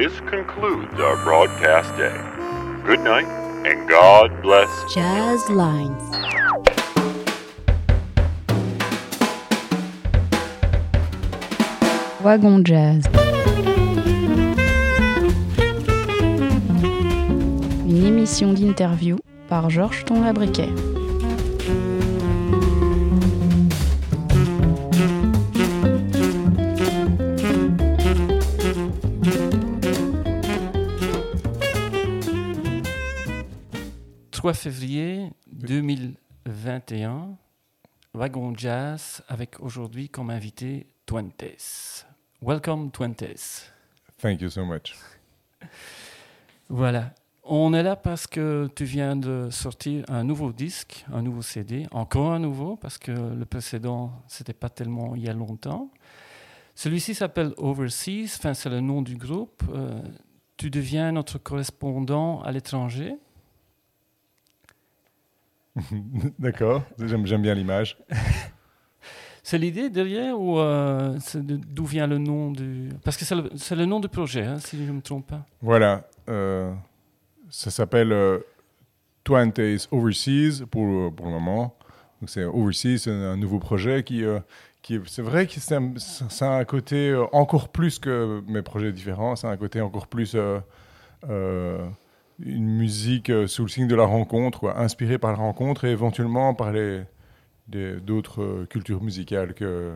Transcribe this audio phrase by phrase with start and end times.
[0.00, 2.16] this concludes our broadcast day.
[2.86, 3.26] Good night,
[3.66, 4.70] and God bless.
[4.94, 6.02] Jazz Lines.
[12.22, 13.04] Wagon Jazz.
[17.86, 19.18] Une émission d'interview
[19.50, 20.70] par Georges Ton-Labriquet.
[34.50, 37.36] «3 février 2021,
[38.14, 42.04] Wagon Jazz avec aujourd'hui comme invité Twentes.
[42.42, 43.72] Welcome Twentes.
[44.20, 44.96] Thank you so much.
[46.68, 47.14] Voilà.
[47.44, 51.86] On est là parce que tu viens de sortir un nouveau disque, un nouveau CD,
[51.92, 55.92] encore un nouveau parce que le précédent, c'était pas tellement il y a longtemps.
[56.74, 59.62] Celui-ci s'appelle Overseas, enfin c'est le nom du groupe.
[59.72, 60.02] Euh,
[60.56, 63.14] tu deviens notre correspondant à l'étranger.
[66.38, 67.98] D'accord, j'aime bien l'image.
[69.42, 72.90] C'est l'idée derrière ou euh, d'où vient le nom du...
[73.02, 75.44] Parce que c'est le, nom du projet, hein, si je ne me trompe pas.
[75.62, 76.72] Voilà, euh,
[77.48, 78.38] ça s'appelle euh,
[79.24, 81.74] Twenties Overseas pour, pour le moment.
[82.20, 84.40] Donc c'est Overseas, c'est un nouveau projet qui, euh,
[84.82, 88.92] qui est- c'est vrai que c'est un, c'est un côté encore plus que mes projets
[88.92, 90.36] différents, c'est un côté encore plus
[92.44, 95.90] une musique euh, sous le signe de la rencontre, quoi, inspirée par la rencontre et
[95.90, 97.02] éventuellement par les
[97.68, 99.94] d'autres euh, cultures musicales que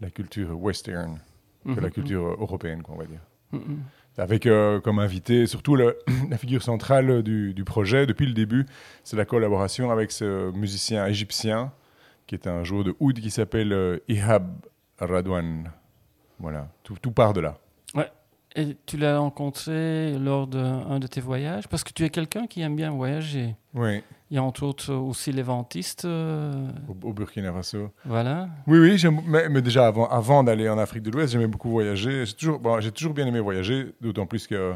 [0.00, 1.18] la culture western,
[1.64, 1.90] que la Mhm.
[1.90, 3.20] culture euh, européenne, quoi, on va dire
[3.52, 3.80] Mhm.
[4.18, 5.98] avec euh, comme invité surtout le-
[6.30, 8.66] la figure centrale du, du projet depuis le début,
[9.04, 11.72] c'est la collaboration avec ce musicien égyptien
[12.26, 14.46] qui est un joueur de oud qui s'appelle euh, Ihab
[14.98, 15.70] Radwan.
[16.38, 17.58] Voilà, tout, tout part de là.
[18.60, 21.68] Et tu l'as rencontré lors d'un de tes voyages?
[21.68, 23.54] Parce que tu es quelqu'un qui aime bien voyager.
[23.72, 26.04] Oui, Il y a entre autres aussi les ventistes.
[26.04, 27.90] euh, au, au Burkina Faso.
[28.04, 28.48] voilà.
[28.66, 32.26] Oui, oui, mais, mais déjà avant, avant d'aller en Afrique de l'Ouest, j'aimais beaucoup voyager.
[32.26, 34.74] J'ai toujours, bon, j'ai toujours bien aimé voyager, d'autant plus que euh,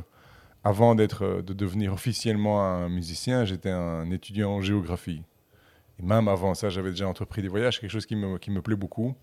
[0.62, 5.22] avant d'être, euh, de devenir officiellement un musicien, j'étais un étudiant en géographie.
[5.98, 8.62] Et même avant ça, j'avais déjà entrepris des voyages, quelque chose qui me, qui me
[8.62, 9.14] plaît beaucoup,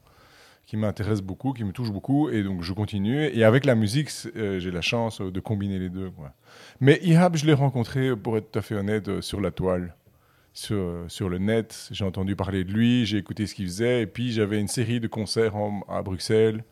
[0.65, 3.25] qui m'intéresse beaucoup, qui me touche beaucoup, et donc je continue.
[3.25, 6.11] Et avec la musique, euh, j'ai la chance euh, de combiner les deux.
[6.79, 9.95] Mais Ihab, je l'ai rencontré, pour être tout à fait honnête, euh, sur la toile
[10.53, 10.69] sur,
[11.29, 11.87] le net.
[11.91, 14.01] J'ai entendu parler de lui, j'ai écouté ce qu'il faisait.
[14.01, 15.53] Et puis, j'avais une série de concerts
[15.87, 16.63] à Bruxelles,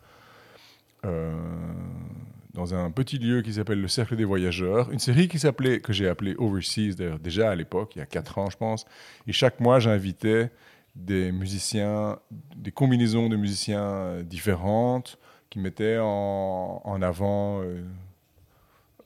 [2.58, 4.90] dans un petit lieu qui s'appelle le Cercle des Voyageurs.
[4.92, 8.06] Une série qui s'appelait, que j'ai appelée Overseas, d'ailleurs, déjà à l'époque, il y a
[8.06, 8.84] 4 ans, je pense.
[9.26, 10.50] Et chaque mois, j'invitais
[10.96, 12.18] des musiciens,
[12.56, 15.18] des combinaisons de musiciens euh, différentes
[15.50, 17.60] qui mettaient en, en avant.
[17.62, 17.82] euh,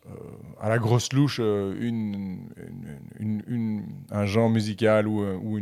[0.08, 0.10] euh,
[0.60, 5.60] à la grosse louche euh, une, une- une- une- un genre musical ou, ou,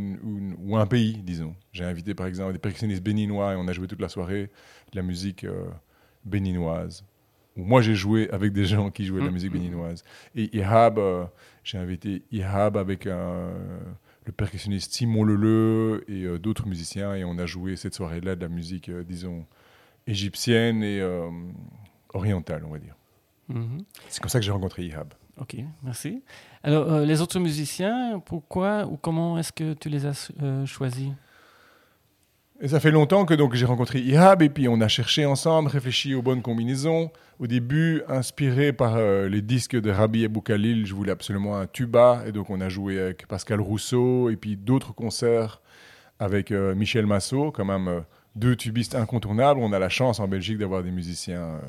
[0.65, 1.55] ou un pays, disons.
[1.73, 4.51] J'ai invité par exemple des percussionnistes béninois et on a joué toute la soirée
[4.93, 5.45] de la musique
[6.25, 7.05] béninoise.
[7.57, 9.35] Moi j'ai joué avec des gens qui jouaient de la Mhm.
[9.35, 10.05] musique béninoise.
[10.35, 10.99] Et Ihab,
[11.65, 13.53] j'ai invité Ihab avec un-
[14.27, 18.43] le percussionniste Simon Leleu et euh, d'autres musiciens et on a joué cette soirée-là de
[18.43, 19.47] la musique, euh, disons,
[20.07, 21.31] égyptienne et euh,
[22.13, 22.97] orientale, on va dire.
[23.49, 23.79] Mhm.
[24.09, 25.15] C'est comme ça que j'ai rencontré Ihab.
[25.39, 26.23] Ok, merci.
[26.63, 30.31] Alors, les autres musiciens, pourquoi ou comment est-ce que tu les as
[30.67, 31.09] choisis?
[32.62, 35.71] Et ça fait longtemps que donc j'ai rencontré Ihab et puis on a cherché ensemble,
[35.71, 37.10] réfléchi aux bonnes combinaisons.
[37.38, 41.66] Au début, inspiré par euh, les disques de Rabbi Abou Khalil, je voulais absolument un
[41.66, 45.62] tuba et donc on a joué avec Pascal Rousseau et puis d'autres concerts
[46.19, 48.00] avec euh, Michel Massot, quand même euh,
[48.37, 49.59] deux tubistes incontournables.
[49.59, 51.62] On a la chance en Belgique d'avoir des musiciens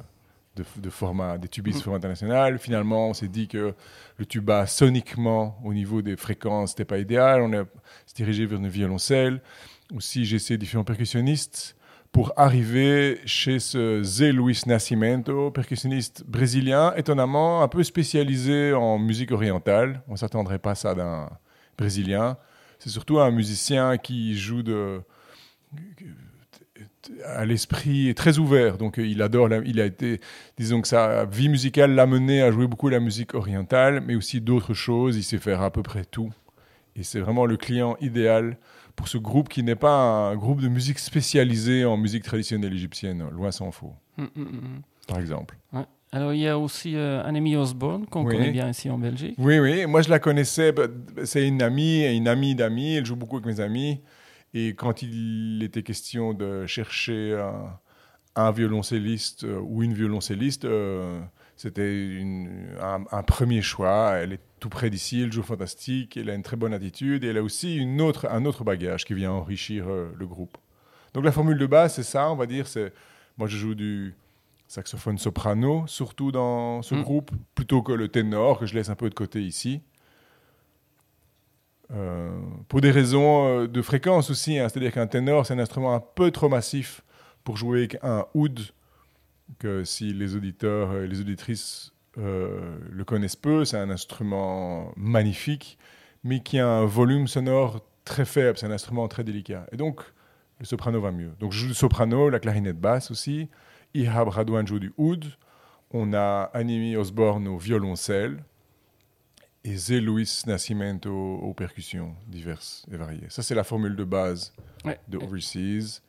[0.57, 2.59] de, de format, des tubistes de format international.
[2.59, 3.73] Finalement, on s'est dit que
[4.17, 7.41] le tuba soniquement, au niveau des fréquences, n'était pas idéal.
[7.41, 7.63] On a
[8.05, 9.41] se dirigé vers une violoncelle.
[9.95, 11.75] Aussi, j'ai essayé différents percussionnistes
[12.13, 19.31] pour arriver chez ce Zé Luis Nascimento, percussionniste brésilien, étonnamment un peu spécialisé en musique
[19.31, 20.01] orientale.
[20.07, 21.29] On ne s'attendrait pas à ça d'un
[21.77, 22.37] brésilien.
[22.79, 25.01] C'est surtout un musicien qui joue de
[27.25, 28.77] à l'esprit très ouvert.
[28.77, 30.19] Donc euh, il adore, il a été,
[30.57, 34.41] disons que sa vie musicale l'a mené à jouer beaucoup la musique orientale, mais aussi
[34.41, 35.17] d'autres choses.
[35.17, 36.31] Il sait faire à peu près tout.
[36.95, 38.57] Et c'est vraiment le client idéal
[39.01, 43.27] pour ce groupe qui n'est pas un groupe de musique spécialisé en musique traditionnelle égyptienne,
[43.31, 44.81] loin s'en faut, Mhm, mhm.
[45.07, 45.57] par exemple.
[46.11, 48.35] Alors, il y a aussi euh, Annemie Osborne, qu'on Oui.
[48.35, 49.33] connaît bien ici en Belgique.
[49.39, 50.83] Oui, oui, moi je la connaissais, bah,
[51.23, 54.01] c'est une amie, une amie d'amis, elle joue beaucoup avec mes amis.
[54.53, 57.79] Et quand il était question de chercher un,
[58.35, 61.19] un violoncelliste euh, ou une violoncelliste, euh,
[61.55, 62.19] C'était
[62.81, 64.13] un premier choix.
[64.15, 67.29] Elle est tout près d'ici, elle joue fantastique, elle a une très bonne attitude et
[67.29, 70.55] elle a aussi une autre, un autre bagage qui vient enrichir euh, le groupe.
[71.15, 72.67] Donc la formule de base, c'est ça, on va dire.
[72.67, 72.93] C'est
[73.39, 74.13] moi, je joue du
[74.67, 77.01] saxophone soprano, surtout dans ce Mm.
[77.01, 79.81] groupe, plutôt que le ténor que je laisse un peu de côté ici.
[81.89, 84.69] Euh, pour des raisons euh, de fréquence aussi, hein.
[84.69, 87.01] c'est-à-dire qu'un ténor, c'est un instrument un peu trop massif
[87.43, 88.59] pour jouer avec un oud,
[89.57, 95.77] que si les auditeurs et les auditrices euh, le connaissent peu, c'est un instrument magnifique,
[96.23, 99.65] mais qui a un volume sonore très faible, c'est un instrument très délicat.
[99.71, 100.01] Et donc,
[100.59, 101.31] le soprano va mieux.
[101.39, 103.49] Donc, je joue du soprano, la clarinette basse aussi,
[103.93, 105.25] Ihab Radwan joue du oud,
[105.91, 108.43] on a Animi Osborne au violoncelle,
[109.63, 113.27] et Zé Luis Nascimento aux percussions diverses et variées.
[113.29, 114.53] Ça, c'est la formule de base
[114.83, 114.99] Ouais.
[115.07, 116.01] de Overseas.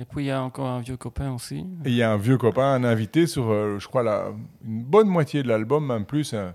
[0.00, 1.66] Et puis il y a encore un vieux copain aussi.
[1.84, 4.32] Il y a un vieux copain, un invité sur, euh, je crois, la,
[4.64, 6.54] une bonne moitié de l'album, même plus, un,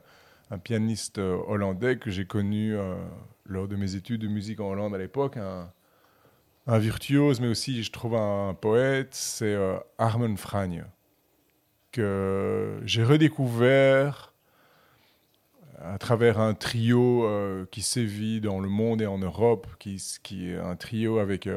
[0.63, 2.95] pianiste euh, hollandais que j'ai connu euh,
[3.45, 7.91] lors de mes études de musique en Hollande à l'époque, un, virtuose, mais aussi, je
[7.91, 9.55] trouve, un, poète, c'est
[9.99, 10.85] Armen Fragne,
[11.91, 14.33] que j'ai redécouvert
[15.79, 17.29] à travers un trio
[17.69, 19.99] qui sévit dans le monde et en Europe, qui,
[20.49, 21.47] est un trio avec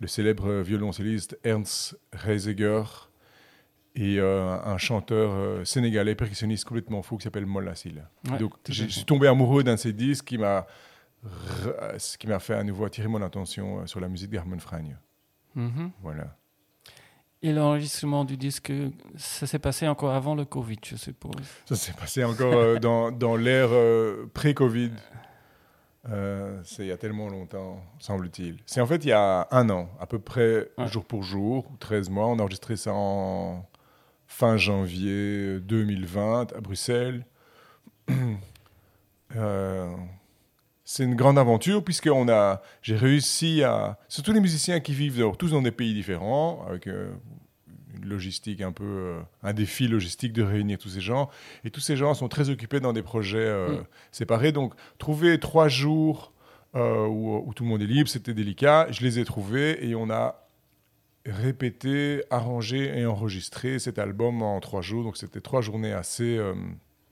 [0.00, 2.82] le célèbre violoncelliste Ernst Reiseger
[3.96, 7.74] et euh, un chanteur euh, sénégalais percussionniste complètement fou qui s'appelle Molla.
[8.30, 10.66] Ouais, Donc je suis tombé amoureux d'un de ces disques qui m'a
[12.18, 14.98] qui m'a fait à nouveau attirer mon attention euh, sur la musique d'Hermann Fragne.
[15.54, 15.90] Mhm.
[16.02, 16.36] Voilà.
[17.40, 18.72] Et l'enregistrement du disque,
[19.16, 21.34] ça s'est passé encore avant le Covid, je suppose.
[21.66, 23.70] Ça s'est passé encore euh, dans, dans l'ère
[24.32, 24.90] pré-Covid.
[26.10, 28.58] Euh, c'est il y a tellement longtemps, semble-t-il.
[28.66, 30.86] C'est en fait il y a un an, à peu près Ouais.
[30.86, 32.26] jour pour jour, ou 13 mois.
[32.26, 33.66] On a enregistré ça en
[34.26, 37.24] fin janvier 2020 à Bruxelles.
[39.36, 39.92] Euh,
[40.84, 45.50] c'est une grande aventure puisqu'on a, j'ai réussi à, surtout les musiciens qui vivent tous
[45.50, 47.10] dans des pays différents, avec euh,
[48.04, 51.30] logistique un peu, euh, un défi logistique de réunir tous ces gens.
[51.64, 53.84] Et tous ces gens sont très occupés dans des projets euh, Mm.
[54.12, 54.52] séparés.
[54.52, 56.32] Donc, trouver trois jours
[56.74, 58.86] euh, où, où tout le monde est libre, c'était délicat.
[58.90, 60.46] Je les ai trouvés et on a
[61.26, 65.04] répété, arrangé et enregistré cet album en trois jours.
[65.04, 66.38] Donc, c'était trois journées assez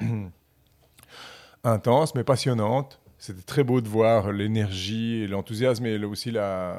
[1.65, 3.01] intenses, mais passionnantes.
[3.19, 6.77] C'était très beau de voir l'énergie et l'enthousiasme et aussi la,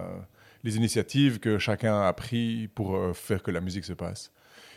[0.64, 4.32] les initiatives que chacun a pris pour euh, faire que la musique se passe.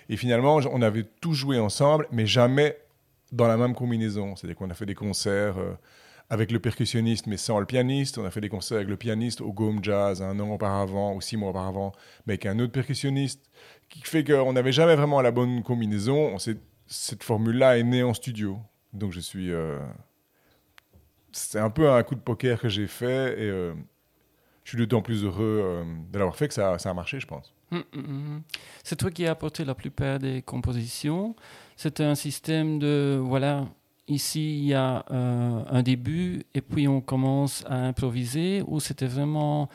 [0.08, 2.78] Et finalement, on avait tout joué ensemble, mais jamais
[3.32, 4.36] dans la même combinaison.
[4.36, 5.74] C'est-à-dire qu'on a fait des concerts euh,
[6.30, 8.18] avec le percussionniste, mais sans le pianiste.
[8.18, 11.20] On a fait des concerts avec le pianiste au Gome Jazz un an auparavant, ou
[11.20, 11.92] six mois auparavant,
[12.26, 13.50] mais avec un autre percussionniste,
[13.88, 16.36] qui fait qu'on n'avait jamais vraiment la bonne combinaison.
[16.86, 18.58] Cette formule-là est née en studio.
[18.92, 19.52] Donc je suis...
[19.52, 19.78] euh,
[21.32, 23.36] c'est un peu un coup de poker que j'ai fait,
[24.66, 27.26] je suis d'autant plus heureux euh, de l'avoir fait que ça, ça a marché, je
[27.28, 27.54] pense.
[27.70, 28.42] Mm, mm, mm.
[28.82, 31.36] C'est toi qui as apporté la plupart des compositions.
[31.76, 33.68] C'était un système de, voilà,
[34.08, 39.06] ici il y a euh, un début et puis on commence à improviser ou c'était
[39.06, 39.68] vraiment,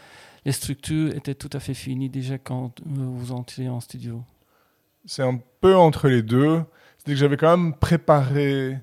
[0.43, 4.21] les structures étaient tout à fait finies déjà quand euh, vous entriez en studio?
[5.05, 6.63] C'est un peu entre les deux.
[6.98, 8.77] C'est que j'avais quand même préparé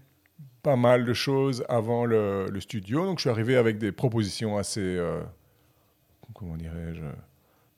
[0.62, 3.04] pas mal de choses avant le, le studio.
[3.04, 5.20] Donc je suis arrivé avec des propositions assez, euh,
[6.38, 7.02] comment dirais-je,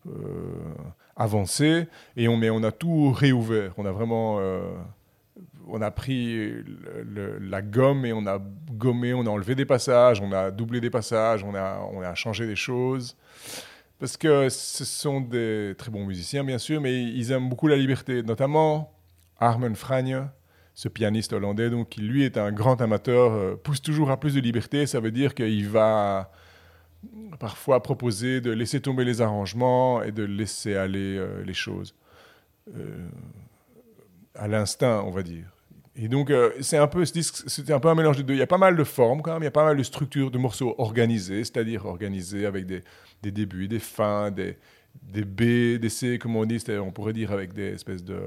[0.07, 0.75] euh,
[1.17, 1.89] avancées.
[2.17, 3.73] Et on, mais on a tout réouvert.
[3.79, 4.61] On a vraiment, euh,
[5.67, 6.53] on a pris
[7.41, 8.39] la gomme et on a
[8.73, 12.15] gommé, on a enlevé des passages, on a doublé des passages, on a, on a
[12.15, 13.17] changé des choses.
[13.99, 17.77] Parce que ce sont des très bons musiciens, bien sûr, mais ils aiment beaucoup la
[17.77, 18.23] liberté.
[18.23, 18.93] Notamment
[19.39, 20.29] Armen Fragne,
[20.75, 24.35] ce pianiste hollandais, donc, qui lui est un grand amateur, euh, pousse toujours à plus
[24.35, 24.87] de liberté.
[24.87, 26.31] Ça veut dire qu'il va
[27.39, 31.95] parfois proposer de laisser tomber les arrangements et de laisser aller euh, les choses.
[32.77, 33.09] Euh,
[34.35, 35.47] à l'instinct, on va dire.
[35.97, 38.35] Et donc, euh, c'est un peu ce disque, c'était un peu un mélange des deux.
[38.35, 39.83] Il y a pas mal de formes quand même, il y a pas mal de
[39.83, 42.83] structures de morceaux organisés, c'est-à-dire organisés avec des,
[43.23, 44.57] des débuts, des fins, des,
[45.03, 48.21] des B, des C, comme on dit, c'est-à-dire on pourrait dire avec des espèces de,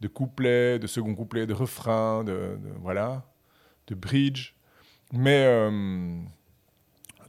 [0.00, 3.24] de couplets, de second couplets, de refrains, de, de- voilà,
[3.86, 4.54] de bridge.
[5.12, 5.46] Mais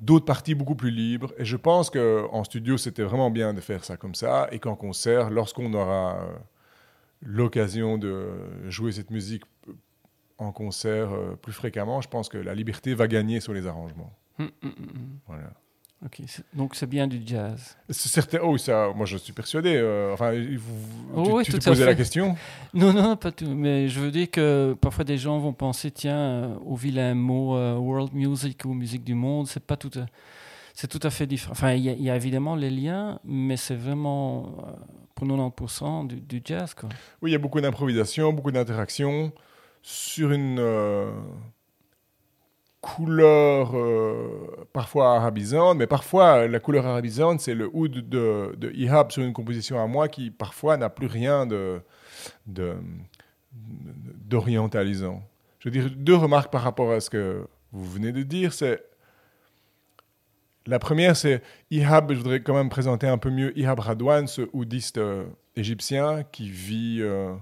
[0.01, 1.33] d'autres parties beaucoup plus libres.
[1.37, 4.47] Et je pense qu'en studio, c'était vraiment bien de faire ça comme ça.
[4.51, 6.33] Et qu'en concert, lorsqu'on aura euh,
[7.21, 8.27] l'occasion de
[8.69, 9.43] jouer cette musique
[10.37, 14.13] en concert euh, plus fréquemment, je pense que la liberté va gagner sur les arrangements.
[14.39, 15.19] Hum, hum, hum.
[15.27, 15.51] Voilà.
[16.03, 16.21] Ok.
[16.53, 17.77] Donc c'est bien du jazz.
[17.89, 18.39] Certain.
[18.43, 19.75] Oh, ça, moi je suis persuadé.
[19.75, 22.35] euh, enfin, vous, Oh, tu, te posais la question
[22.73, 23.47] Non, non, pas tout.
[23.55, 27.55] Mais je veux dire que parfois des gens vont penser, tiens, euh, au vilain mot
[27.55, 30.05] euh, world music ou musique du monde, c'est pas tout à,
[30.73, 31.53] c'est tout à fait différent.
[31.53, 34.71] Enfin, il y, a- il y a évidemment les liens, mais c'est vraiment euh,
[35.15, 36.89] pour 90% du, du jazz, quoi.
[37.21, 39.31] Oui, il y a beaucoup d'improvisation, beaucoup d'interaction
[39.81, 40.59] sur une
[42.85, 49.23] couleur euh, parfois arabisante, mais parfois la couleur arabisante, c'est le oud de, Ihab sur
[49.23, 51.81] une composition à moi qui parfois n'a plus rien de,
[54.29, 55.23] d'orientalisant.
[55.57, 58.83] Je veux dire, deux remarques par rapport à ce que vous venez de dire, c'est
[60.67, 64.43] la première, c'est Ihab, je voudrais quand même présenter un peu mieux Ihab Radwan, ce
[64.53, 65.25] oudiste euh,
[65.55, 67.33] égyptien qui vit euh,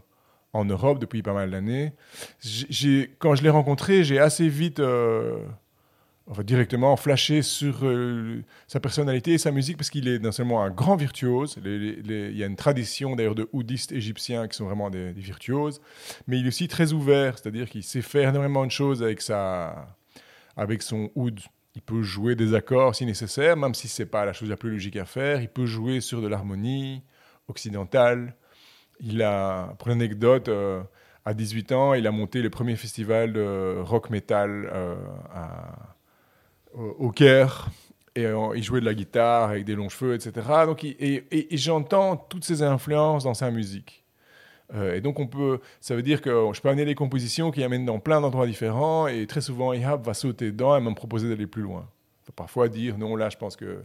[0.53, 1.93] en Europe depuis pas mal d'années.
[3.19, 5.39] Quand je l'ai rencontré, j'ai assez vite, euh,
[6.27, 10.63] enfin, directement flashé sur euh, sa personnalité et sa musique parce qu'il est non seulement
[10.63, 14.91] un grand virtuose, il y a une tradition d'ailleurs de oudistes égyptiens qui sont vraiment
[14.91, 15.81] des, virtuoses,
[16.27, 19.87] mais il est aussi très ouvert, c'est-à-dire qu'il sait faire énormément de choses avec, sa,
[20.55, 21.39] avec son oud.
[21.75, 24.69] Il peut jouer des accords si nécessaire, même si c'est pas la chose la plus
[24.69, 25.41] logique à faire.
[25.41, 27.01] Il peut jouer sur de l'harmonie
[27.47, 28.35] occidentale.
[29.03, 30.81] Il a, pour l'anecdote, euh,
[31.25, 34.95] à 18 ans, il a monté le premier festival de rock metal euh,
[36.73, 37.69] au, Caire.
[38.15, 40.33] Et euh, il jouait de la guitare avec des longs cheveux, etc.
[40.65, 44.03] Donc, et j'entends toutes ces influences dans sa musique.
[44.73, 47.63] Euh, et donc, on peut, ça veut dire que je peux amener des compositions qui
[47.63, 49.07] amènent dans plein d'endroits différents.
[49.07, 51.87] Et très souvent, Ihab va sauter dedans et me proposer d'aller plus loin.
[52.23, 53.83] Faut parfois dire non, là, je pense que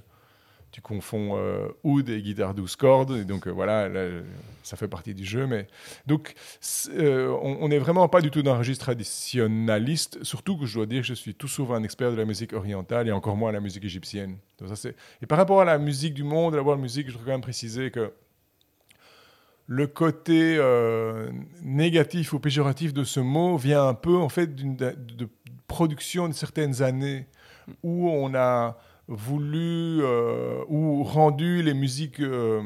[0.70, 3.16] tu confonds euh, oud et guitare 12 cordes.
[3.16, 4.06] Et donc, euh, voilà, là,
[4.62, 5.46] ça fait partie du jeu.
[5.46, 5.66] Mais
[6.06, 6.34] donc,
[6.90, 10.22] euh, on n'est vraiment pas du tout dans un registre traditionnaliste.
[10.22, 12.52] Surtout que je dois dire que je suis tout sauf un expert de la musique
[12.52, 14.36] orientale et encore moins la musique égyptienne.
[15.22, 17.40] Et par rapport à la musique du monde, la world music, je voudrais quand même
[17.40, 18.12] préciser que
[19.66, 21.30] le côté euh,
[21.62, 25.28] négatif ou péjoratif de ce mot vient un peu en fait de, de
[25.66, 27.26] production de certaines années
[27.82, 32.60] où on a voulu euh, ou rendu les musiques, euh,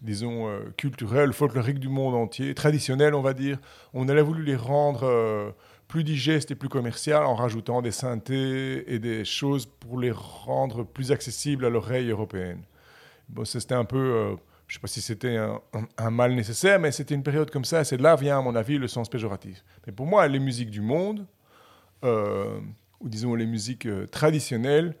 [0.00, 3.58] disons, euh, culturelles, folkloriques du monde entier, traditionnelles, on va dire,
[3.92, 5.54] on a voulu les rendre
[5.88, 10.84] plus digestes et plus commerciales en rajoutant des synthés et des choses pour les rendre
[10.84, 12.62] plus accessibles à l'oreille européenne.
[13.28, 14.36] Bon, c'était un peu,
[14.68, 15.60] je ne sais pas si c'était un,
[15.98, 17.84] un- mal nécessaire, mais c'était une période comme ça.
[17.84, 19.64] C'est de là vient, à mon avis, le sens péjoratif.
[19.86, 21.26] Mais pour moi, les musiques du monde,
[22.02, 24.94] ou disons les musiques traditionnelles,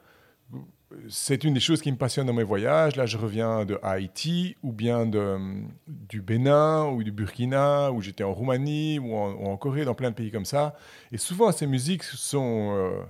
[1.08, 2.96] c'est une des choses qui me passionne dans mes voyages.
[2.96, 8.24] Là, je reviens de Haïti, ou bien hum, du Bénin, ou du Burkina, où j'étais
[8.24, 10.76] en Roumanie, ou en, Corée, dans plein de pays comme ça.
[11.10, 13.02] Et souvent, ces musiques sont euh,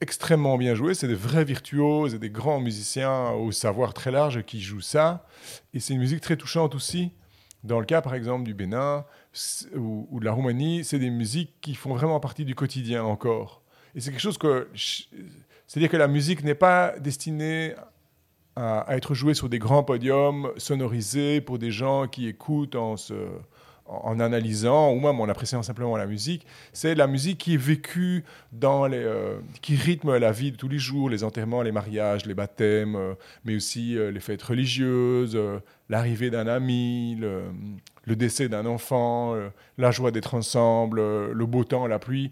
[0.00, 0.94] extrêmement bien jouées.
[0.94, 5.26] C'est des vrais virtuoses et des grands musiciens au savoir très large qui jouent ça.
[5.74, 7.12] Et c'est une musique très touchante aussi.
[7.64, 9.04] Dans le cas, par exemple, du Bénin
[9.74, 13.62] ou, de la Roumanie, c'est des musiques qui font vraiment partie du quotidien encore.
[13.94, 14.68] Et c'est quelque chose que...
[15.68, 17.74] C'est-à-dire que la musique n'est pas destinée
[18.56, 22.96] à, à être jouée sur des grands podiums sonorisés pour des gens qui écoutent en,
[22.96, 23.14] se,
[23.88, 26.46] en, analysant ou même en appréciant simplement la musique.
[26.72, 28.98] C'est la musique qui est vécue dans les...
[28.98, 32.96] euh, qui rythme la vie de tous les jours, les enterrements, les mariages, les baptêmes,
[32.96, 33.14] euh,
[33.44, 35.38] mais aussi euh, les fêtes religieuses,
[35.88, 37.42] l'arrivée d'un ami, le,
[38.16, 39.34] décès d'un enfant,
[39.76, 41.00] la joie d'être ensemble,
[41.32, 42.30] le beau temps, la pluie.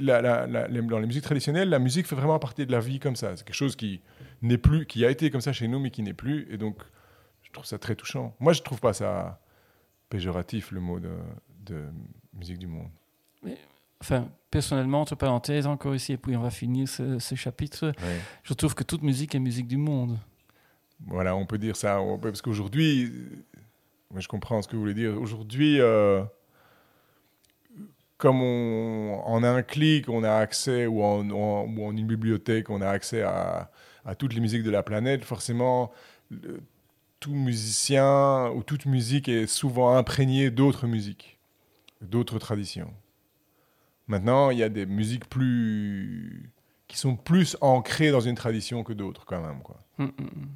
[0.00, 3.16] La- la- dans les musiques traditionnelles, la musique fait vraiment partie de la vie comme
[3.16, 3.34] ça.
[3.36, 4.00] C'est quelque chose qui
[4.42, 6.46] n'est plus, qui a été comme ça chez nous, mais qui n'est plus.
[6.50, 6.76] Et donc,
[7.42, 8.34] je trouve ça très touchant.
[8.40, 9.38] Moi, je trouve pas ça
[10.08, 11.10] péjoratif, le mot de,
[11.64, 11.84] de
[12.34, 12.88] musique du monde.
[14.00, 17.92] Enfin, personnellement, entre parenthèses, encore ici, et puis on va finir ce, ce chapitre,
[18.42, 20.18] je trouve que toute musique est musique du monde.
[21.06, 21.98] Voilà, on peut dire ça.
[22.22, 23.04] parce qu'aujourd'hui,
[24.14, 25.20] euh, je comprends ce que vous voulez dire.
[25.20, 26.22] Aujourd'hui, euh,
[28.18, 32.70] comme on, en un clic, on a accès, ou en, en- ou en une bibliothèque,
[32.70, 33.70] on a accès à,
[34.04, 35.90] à toutes les musiques de la planète, forcément,
[36.30, 36.60] le-
[37.20, 41.38] tout musicien ou toute musique est souvent imprégnée d'autres musiques,
[42.00, 42.92] d'autres traditions.
[44.06, 46.52] Maintenant, il y a des musiques plus
[46.86, 49.60] qui sont plus ancrées dans une tradition que d'autres, quand même.
[49.62, 49.82] Quoi.
[49.98, 50.48] Hum, hum, hum.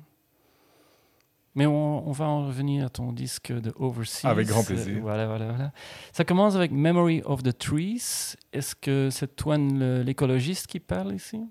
[1.56, 4.28] Mais on, on va en revenir à ton disque de Overseas.
[4.28, 4.98] Avec grand plaisir.
[4.98, 5.72] Euh, voilà, voilà, voilà.
[6.12, 8.36] Ça commence avec Memory of the Trees.
[8.52, 11.42] Est-ce que c'est toi l'écologiste qui parle ici?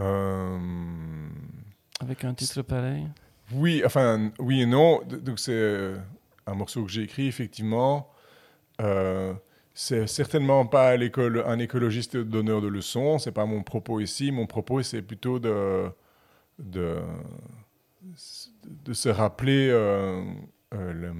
[0.00, 0.58] Euh,
[2.02, 3.06] Avec un titre pareil
[3.52, 5.00] Oui, enfin, oui et non.
[5.06, 5.96] Donc, c'est euh,
[6.46, 8.10] un morceau que j'ai écrit, effectivement.
[8.80, 9.32] Euh,
[9.74, 13.18] c'est certainement pas l'école, un écologiste donneur de leçons.
[13.18, 14.32] C'est pas mon propos ici.
[14.32, 15.84] Mon propos, c'est plutôt de,
[16.58, 16.96] de,
[18.66, 20.22] de se rappeler euh,
[20.74, 21.12] euh,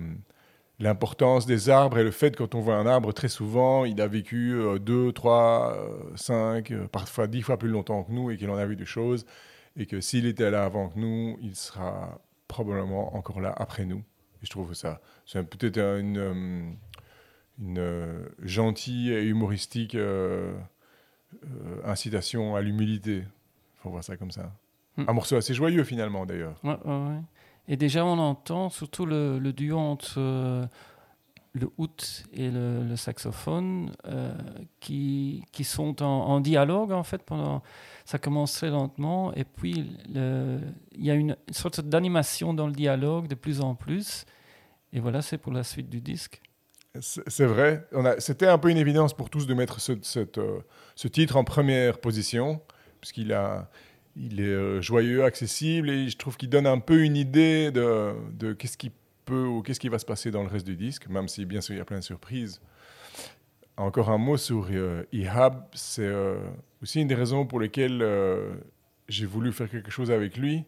[0.80, 4.00] l'importance des arbres et le fait que quand on voit un arbre, très souvent, il
[4.00, 5.76] a vécu 2, 3,
[6.16, 9.24] 5, parfois 10 fois plus longtemps que nous et qu'il en a vu des choses.
[9.76, 14.02] Et que s'il était là avant que nous, il sera probablement encore là après nous.
[14.42, 16.70] Et je trouve ça, c'est peut-être une, euh,
[17.58, 20.52] une euh, gentille et humoristique euh,
[21.44, 23.18] euh, incitation à l'humilité.
[23.18, 24.52] Il faut voir ça comme ça.
[24.96, 25.04] Hmm.
[25.08, 26.58] Un morceau assez joyeux finalement d'ailleurs.
[26.64, 27.20] Ouais, ouais, ouais.
[27.68, 30.68] Et déjà, on entend surtout le, le duo entre
[31.54, 31.90] le oud
[32.32, 34.34] et le, saxophone euh,
[34.80, 37.62] qui, qui sont en, dialogue, en fait, pendant...
[38.04, 43.28] Ça commence très lentement, et puis il y a une sorte d'animation dans le dialogue
[43.28, 44.24] de plus en plus.
[44.92, 46.42] Et voilà, c'est pour la suite du disque.
[47.00, 47.88] C'est vrai.
[48.18, 50.60] C'était un peu une évidence pour tous de mettre ce, euh,
[50.94, 52.60] ce titre en première position,
[53.00, 53.70] puisqu'il a,
[54.14, 58.12] il est euh, joyeux, accessible, et je trouve qu'il donne un peu une idée de,
[58.32, 58.92] de qu'est-ce qui
[59.24, 61.60] peut ou qu'est-ce qui va se passer dans le reste du disque, même si bien
[61.60, 62.60] sûr il y a plein de surprises.
[63.76, 66.36] Encore un mot sur euh, Ihab, c'est euh,
[66.82, 68.52] aussi une des raisons pour lesquelles euh,
[69.08, 70.64] j'ai voulu faire quelque chose avec lui.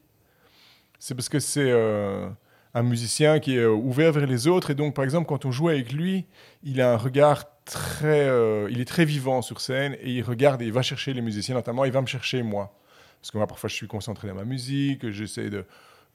[0.98, 2.28] C'est parce que c'est euh,
[2.72, 5.68] un musicien qui est ouvert vers les autres et donc par exemple quand on joue
[5.68, 6.24] avec lui,
[6.62, 8.26] il a un regard très,
[8.70, 11.54] il est très vivant sur scène et il regarde et il va chercher les musiciens
[11.54, 12.74] notamment, il va me chercher moi
[13.20, 15.64] parce que moi parfois je suis concentré dans ma musique, j'essaie de-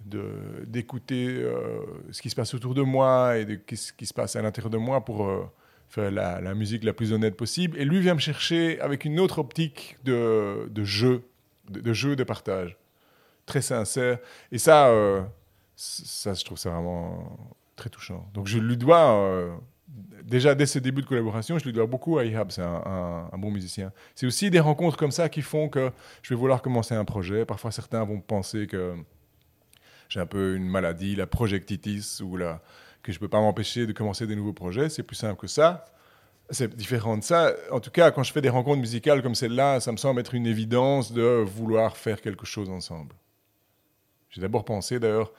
[0.05, 4.35] d'écouter euh, ce qui se passe autour de moi et de ce qui se passe
[4.35, 5.43] à l'intérieur de moi pour euh,
[5.89, 7.77] faire la, musique la plus honnête possible.
[7.77, 11.23] Et lui vient me chercher avec une autre optique de, de jeu,
[11.69, 12.77] de, jeu, de partage,
[13.45, 14.19] très sincère.
[14.51, 15.21] Et ça, euh,
[15.75, 17.37] ça, je trouve ça vraiment
[17.75, 18.29] très touchant.
[18.33, 19.59] Donc je lui dois,
[20.23, 23.51] déjà dès ce début de collaboration, je lui dois beaucoup à Ihab, c'est un bon
[23.51, 23.91] musicien.
[24.15, 25.91] C'est aussi des rencontres comme ça qui font que
[26.21, 27.45] je vais vouloir commencer un projet.
[27.45, 28.95] Parfois certains vont penser que
[30.09, 32.61] j'ai un peu une maladie, la projectitis, ou la,
[33.03, 34.89] que je ne peux pas m'empêcher de commencer des nouveaux projets.
[34.89, 35.85] C'est plus simple que ça.
[36.49, 37.53] C'est différent de ça.
[37.71, 40.33] En tout cas, quand je fais des rencontres musicales comme celle-là, ça me semble être
[40.33, 43.15] une évidence de vouloir faire quelque chose ensemble.
[44.31, 45.31] J'ai d'abord pensé, d'ailleurs,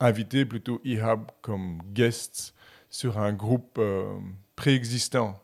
[0.00, 2.54] inviter plutôt Ihab comme guest
[2.90, 4.18] sur un groupe euh,
[4.56, 5.40] préexistant.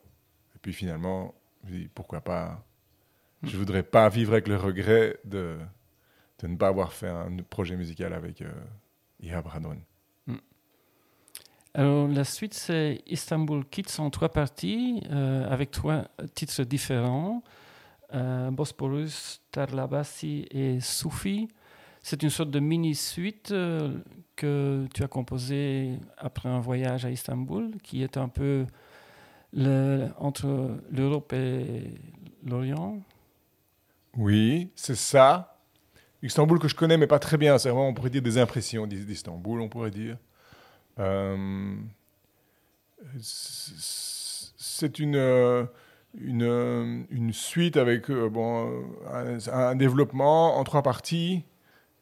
[0.57, 1.35] Et puis finalement,
[1.69, 2.65] je dis, pourquoi pas?
[3.45, 5.57] Je voudrais pas vivre avec le regret de,
[6.43, 8.51] de ne pas avoir fait un projet musical avec euh,
[9.21, 9.81] Ihab Radwan.
[11.75, 17.43] Alors, la suite, c'est Istanbul Kids en trois parties, euh, avec trois titres différents
[18.13, 21.49] euh, Bosporus, Tarlabasi et Soufi.
[22.03, 23.97] C'est une sorte de mini-suite euh,
[24.37, 28.67] que tu as composée après un voyage à Istanbul, qui est un peu
[29.55, 31.95] le- entre l'Europe et
[32.45, 32.99] l'Orient.
[34.15, 35.52] Oui, c'est ça.
[36.23, 37.59] Istanbul que je connais, mais pas très bien.
[37.59, 40.17] C'est vraiment, on pourrait dire, des impressions d'I- d'Istanbul, on pourrait dire.
[40.99, 41.75] Euh,
[43.21, 45.65] c'est une, euh,
[46.19, 48.85] une, euh, une suite avec bon,
[49.51, 51.45] un, développement en trois parties.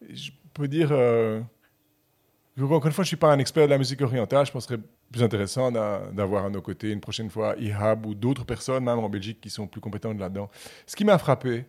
[0.09, 0.91] Je peux dire...
[2.61, 4.47] encore une fois, je ne suis pas un expert de la musique orientale.
[4.47, 7.55] Je pense que ce serait plus intéressant d'a- d'avoir à nos côtés une prochaine fois
[7.59, 10.51] Ihab ou d'autres personnes, même en Belgique, qui sont plus compétentes là-dedans.
[10.87, 11.65] Ce qui m'a frappé,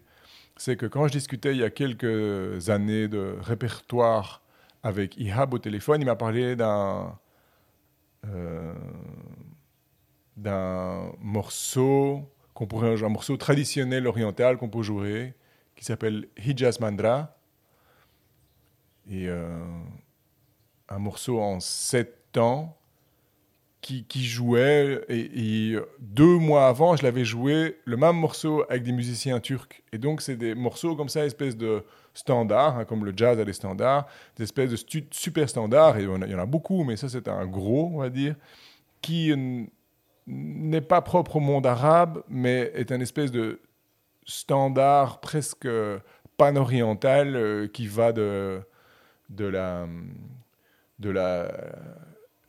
[0.58, 4.42] c'est que quand je discutais il y a quelques années de répertoire
[4.84, 7.18] avec Ihab au téléphone, il m'a parlé d'un
[8.28, 8.74] euh,
[11.20, 15.34] morceau qu'on pourrait un morceau traditionnel oriental qu'on peut jouer
[15.76, 17.36] qui s'appelle Hijaz Mandra.
[19.10, 19.66] Et euh,
[20.90, 22.78] un morceau en sept temps
[23.82, 29.39] qui, jouait et, deux mois avant je l'avais joué le même morceau avec des musiciens
[29.39, 29.82] turcs.
[29.91, 33.46] Et donc c'est des morceaux comme ça espèce de standards hein, comme le jazz a
[33.46, 36.98] des standards des espèces de stu- super standards et il y en a- beaucoup mais
[36.98, 38.36] ça c'est un gros on va dire
[39.02, 39.34] qui
[40.28, 43.62] n'est pas propre au monde arabe mais est un espèce de
[44.26, 45.67] standard presque
[46.38, 48.62] pan-oriental euh, qui va de
[49.30, 49.88] de la
[51.00, 51.52] de la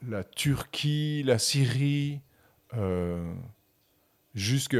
[0.08, 2.20] la Turquie, la Syrie,
[2.76, 3.32] euh,
[4.34, 4.76] jusque-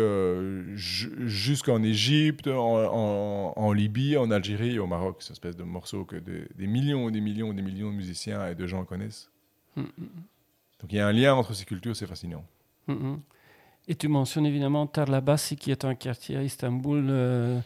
[0.74, 5.16] ju- jusqu'en Égypte, en, en- en Libye, en Algérie et au Maroc.
[5.20, 7.90] C'est une espèce de morceau que des, des millions et des millions et des millions
[7.90, 9.30] de musiciens et de gens connaissent.
[9.76, 9.86] Mm, mm,
[10.80, 12.44] Donc il y a un lien entre ces cultures, c'est fascinant.
[12.88, 13.16] mm.
[13.88, 17.58] Et tu mentionnes évidemment Tarlabasi, qui est un quartier à Istanbul euh,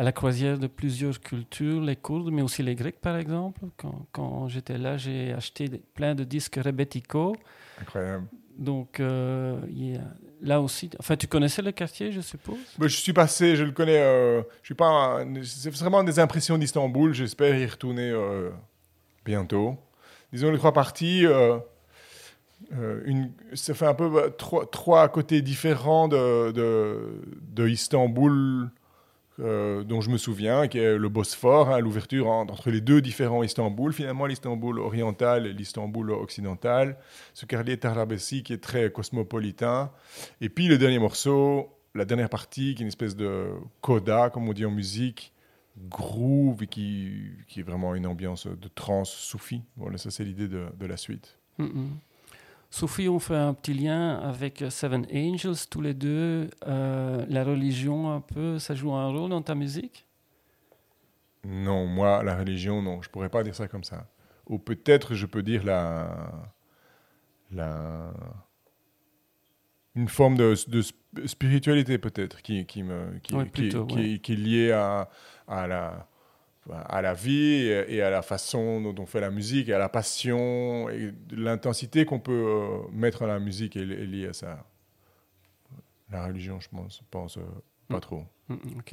[0.00, 3.60] à la croisière de plusieurs cultures, les Kurdes, mais aussi les Grecs, par exemple.
[3.76, 7.36] Quand, quand j'étais là, j'ai acheté plein de disques Rebetiko.
[7.78, 8.24] Incroyable.
[8.56, 9.60] Donc, euh,
[10.40, 12.56] là aussi, enfin, tu connaissais le quartier, je suppose?
[12.78, 14.00] Bah, je suis passé, je le connais.
[14.00, 15.22] euh, je suis pas.
[15.44, 17.12] C'est vraiment des impressions d'Istanbul.
[17.12, 18.48] J'espère y retourner euh,
[19.26, 19.76] bientôt.
[20.32, 21.26] Disons les trois parties.
[23.04, 27.20] une, ça fait un peu bah, trois, trois côtés différents de, de,
[27.54, 28.70] de Istanbul
[29.40, 33.00] euh, dont je me souviens, qui est le Bosphore, hein, l'ouverture en- entre les deux
[33.00, 36.96] différents Istanbul, finalement l'Istanbul oriental et l'Istanbul occidental,
[37.34, 39.90] ce quartier Tarabesi qui est très cosmopolitain,
[40.40, 43.48] et puis le dernier morceau, la dernière partie, qui est une espèce de
[43.80, 45.32] coda, comme on dit en musique,
[45.88, 47.10] groove, et qui,
[47.48, 49.62] qui est vraiment une ambiance de trance soufie.
[49.76, 51.38] Voilà, ça c'est l'idée de, de la suite.
[51.58, 51.88] Mhm.
[52.70, 56.50] Sophie, on fait un petit lien avec Seven Angels, tous les deux.
[56.66, 60.06] Euh, la religion, un peu, ça joue un rôle dans ta musique?
[61.44, 64.06] Non, moi, la religion, non, je pourrais pas dire ça comme ça.
[64.46, 66.52] Ou peut-être je peux dire la,
[67.50, 68.12] la,
[69.94, 73.94] une forme de, de sp- spiritualité peut-être qui, qui me, qui, Ouais, qui- plutôt, qui-
[73.96, 74.18] ouais.
[74.20, 75.08] qui est liée à,
[75.48, 76.08] à la,
[76.72, 79.88] à la vie et, à la façon dont on fait la musique et à la
[79.88, 84.64] passion et l'intensité qu'on peut euh, mettre dans la musique est, liée à ça.
[86.10, 87.42] La religion, je pense, pense euh,
[87.88, 88.00] pas Mm.
[88.00, 88.24] trop.
[88.48, 88.92] Mhm, Ok.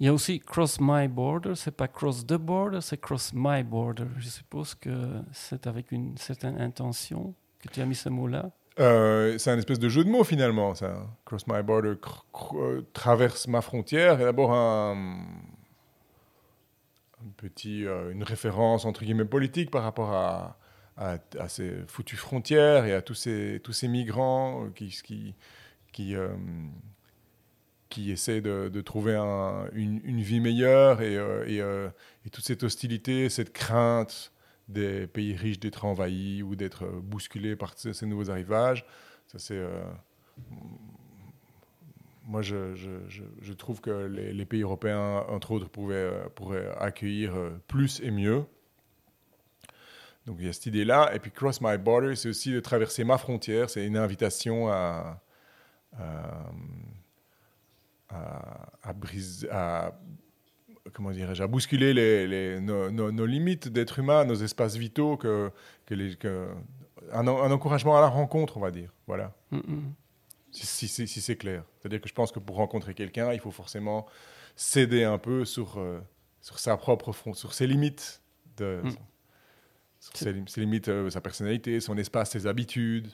[0.00, 3.62] Il y a aussi Cross My Border, c'est pas Cross the Border, c'est Cross My
[3.62, 4.06] Border.
[4.18, 4.90] Je suppose que
[5.30, 8.50] c'est avec une certaine intention que tu as mis ce mot-là.
[8.80, 10.94] Euh, c'est un espèce de jeu de mots finalement, ça.
[11.24, 14.20] Cross my border, cr- cr- traverse ma frontière.
[14.20, 15.24] Et d'abord un,
[17.24, 20.58] un petit, euh, une référence entre guillemets politique par rapport à,
[21.48, 25.34] ces foutues frontières et à tous ces, tous ces migrants qui, qui,
[25.92, 26.28] qui, euh,
[27.98, 31.88] essaient de, trouver un- une, une vie meilleure et, euh, et, euh,
[32.32, 34.32] toute cette hostilité, cette crainte
[34.68, 38.84] des pays riches d'être envahis ou d'être euh, bousculés par ces, ces nouveaux arrivages.
[39.26, 39.60] Ça, c'est.
[42.24, 48.00] Moi, je, trouve que les, pays européens, entre autres, pouvaient, euh, pourraient accueillir euh, plus
[48.00, 48.44] et mieux.
[50.26, 51.12] Donc, il y a cette idée-là.
[51.14, 53.70] Et puis, Cross My Border, c'est aussi de traverser ma frontière.
[53.70, 55.20] C'est une invitation à.
[58.94, 59.48] briser.
[59.50, 59.92] à-
[60.92, 65.16] comment à bousculer nos, limites d'être humain, nos espaces vitaux,
[67.12, 68.92] un, encouragement à la rencontre, on va dire.
[69.06, 69.62] Voilà, Mhm.
[69.62, 70.01] si,
[70.52, 71.64] si, si- si c'est clair.
[71.78, 74.06] C'est-à-dire que je pense que pour rencontrer quelqu'un, il faut forcément
[74.54, 76.00] céder un peu sur, euh,
[76.40, 78.22] sur sa propre front, sur ses limites,
[78.58, 78.90] de, Mm.
[80.00, 83.08] sur ses, lim- ses limites, euh, sa personnalité, son espace, ses habitudes,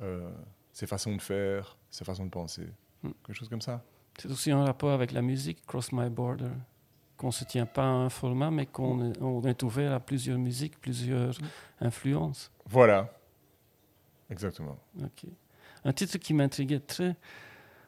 [0.00, 0.30] euh,
[0.72, 2.66] ses façons de faire, ses façons de penser.
[3.02, 3.10] Mm.
[3.26, 3.82] Quelque chose comme ça.
[4.18, 6.50] C'est aussi un rapport avec la musique, Cross My Border.
[7.16, 10.00] Qu'on ne se tient pas à un format, mais qu'on est, on est ouvert à
[10.00, 11.36] plusieurs musiques, plusieurs
[11.80, 12.50] influences.
[12.66, 13.08] Voilà.
[14.30, 14.78] Exactement.
[15.02, 15.26] Ok.
[15.84, 17.16] Un titre qui m'intriguait très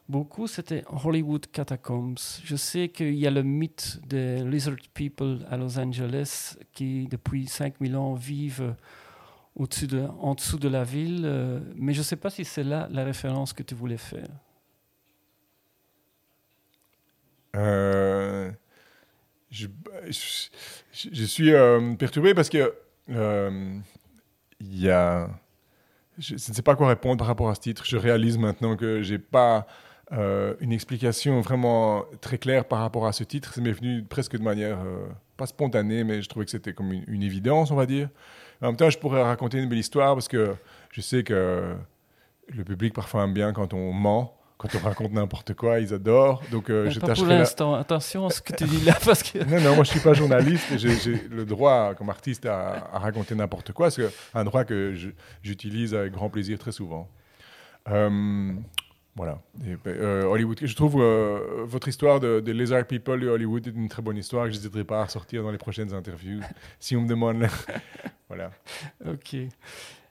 [0.08, 2.40] beaucoup, c'était Hollywood Catacombs.
[2.44, 7.46] Je sais qu'il y a le mythe des Lizard People à Los Angeles qui, depuis
[7.46, 8.74] 5000 ans, vivent
[9.54, 12.62] au-dessus de, en dessous de la ville, euh, mais je ne sais pas si c'est
[12.62, 14.28] là la référence que tu voulais faire.
[17.56, 18.50] Euh,
[19.50, 22.74] je suis euh, perturbé parce que
[23.10, 23.78] euh,
[24.60, 25.30] il y a,
[26.18, 27.84] je, ne sais pas quoi répondre par rapport à ce titre.
[27.84, 29.66] Je réalise maintenant que j'ai pas
[30.12, 33.52] euh, une explication vraiment très claire par rapport à ce titre.
[33.54, 36.92] Ça m'est venu presque de manière euh, pas spontanée, mais je trouvais que c'était comme
[36.92, 38.08] une, une évidence, on va dire.
[38.62, 40.54] En même temps, je pourrais raconter une belle histoire parce que
[40.92, 41.74] je sais que
[42.48, 44.36] le public parfois aime bien quand on ment.
[44.72, 46.42] Quand on raconte n'importe quoi, ils adorent.
[46.50, 48.96] Donc, euh, Mais je pas pour la- l'instant, attention à ce que tu dis là,
[49.04, 49.38] parce que...
[49.44, 52.98] non, non, moi je suis pas journaliste et j'ai le droit, comme artiste, à, à
[52.98, 53.90] raconter n'importe quoi.
[53.90, 54.94] C'est un droit que
[55.42, 57.08] j'utilise avec grand plaisir très souvent.
[57.88, 58.52] Euh,
[59.14, 59.38] voilà.
[59.66, 63.70] Et, euh, Hollywood, je trouve euh, votre histoire de, de Lizard People de Hollywood est
[63.70, 66.40] une très bonne histoire que je n'hésiterai pas à ressortir dans les prochaines interviews
[66.80, 67.46] si on me demande.
[68.28, 68.50] voilà.
[69.06, 69.36] Ok.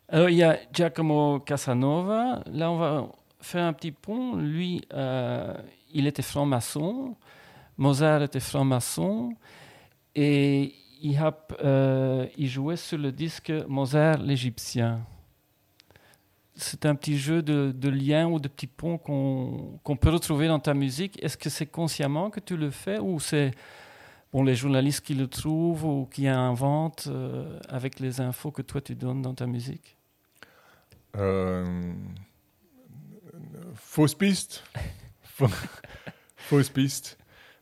[0.10, 2.42] Alors, il y a Giacomo Casanova.
[2.52, 3.08] Là, on va
[3.46, 4.36] faire un petit pont.
[4.36, 5.54] Lui, euh,
[5.94, 7.16] il était franc-maçon.
[7.78, 9.34] Mozart était franc-maçon.
[10.16, 10.74] Et
[11.64, 15.02] euh, il jouait sur le disque Mozart l'Égyptien.
[16.56, 20.74] C'est un petit jeu de, liens ou de petits ponts qu'on peut retrouver dans ta
[20.74, 21.22] musique.
[21.22, 23.52] Est-ce que c'est consciemment que tu le fais ou c'est
[24.32, 28.80] bon, les journalistes qui le trouvent ou qui inventent euh, avec les infos que toi
[28.80, 29.98] tu donnes dans ta musique?
[33.96, 34.64] Fausse piste.
[35.24, 35.48] Fa-
[36.36, 37.18] fausse piste.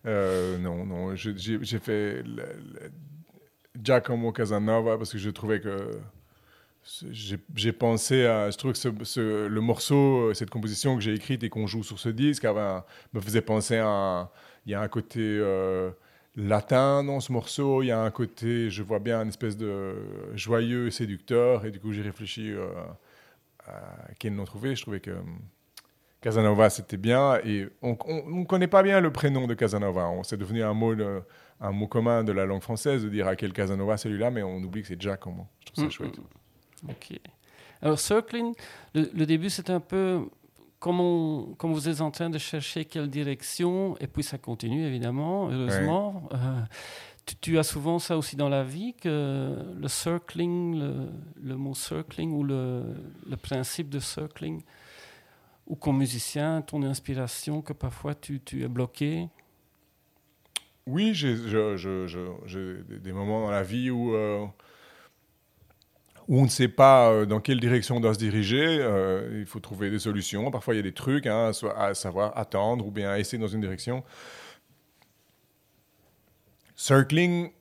[0.06, 1.16] Euh, non, non.
[1.16, 2.92] J'ai fait le- le
[3.82, 5.92] Giacomo Casanova parce que je trouvais que
[7.14, 8.50] j'ai pensé à.
[8.52, 12.10] Je trouve que le morceau, cette composition que j'ai écrite et qu'on joue sur ce
[12.10, 12.46] disque
[13.14, 14.32] me faisait penser à.
[14.66, 15.92] Il y a un côté euh,
[16.36, 19.94] latin dans ce morceau, il y a un côté, je vois bien, une espèce de
[20.36, 22.66] joyeux séducteur, et du coup j'ai réfléchi euh,
[23.68, 24.74] à quel nom trouver.
[24.76, 25.12] Je trouvais que
[26.24, 30.10] Casanova c'était bien, et on ne connaît pas bien le prénom de Casanova.
[30.24, 30.96] C'est devenu un mot,
[31.60, 34.56] un mot commun de la langue française de dire à quel Casanova celui-là, mais on
[34.58, 35.48] oublie que c'est Giacomo.
[35.60, 36.18] Je trouve ça mm, chouette.
[36.18, 36.90] Mm.
[36.92, 37.20] Ok.
[37.82, 38.54] Alors, Circling,
[38.96, 40.22] le, début, c'est un peu
[40.80, 45.50] comme, comme, vous êtes en train de chercher quelle direction, et puis ça continue, évidemment,
[45.52, 46.30] heureusement.
[46.32, 46.62] Euh,
[47.42, 50.82] tu, as souvent ça aussi dans la vie, que le circling,
[51.42, 52.96] le, mot circling ou le,
[53.30, 54.62] le, principe de circling,
[55.68, 59.30] ou comme musicien, ton inspiration, que parfois tu, tu es bloqué?
[60.86, 64.16] Oui, j'ai des moments dans la vie où...
[64.16, 64.46] Euh,
[66.28, 68.78] où on ne sait pas euh, dans quelle direction on doit se diriger.
[68.80, 70.50] Euh, il faut trouver des solutions.
[70.52, 73.62] Parfois, il y a des trucs, hein, à savoir attendre ou bien essayer dans une
[73.62, 74.04] direction.
[76.76, 77.52] Circling,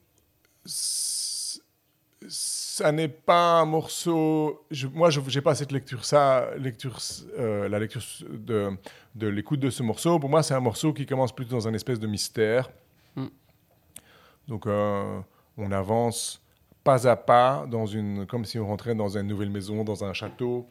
[2.73, 4.65] ça n'est pas un morceau.
[4.95, 6.97] moi, je n'ai pas cette lecture, ça, lecture,
[7.37, 8.71] euh, la lecture de,
[9.13, 10.17] de l'écoute de ce morceau.
[10.17, 12.71] Pour moi, c'est un morceau qui commence plutôt dans un espèce de mystère.
[13.15, 13.27] Mm.
[14.47, 16.41] Donc, on avance
[16.83, 20.13] pas à pas, dans une, comme si on rentrait dans une nouvelle maison, dans un
[20.13, 20.65] château.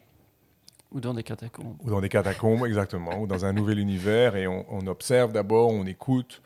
[0.91, 1.77] Ou dans des catacombes.
[1.85, 3.17] Ou dans des catacombes, exactement.
[3.21, 4.35] ou dans un nouvel univers.
[4.35, 6.41] Et on, observe d'abord, on écoute.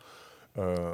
[0.60, 0.93] Euh,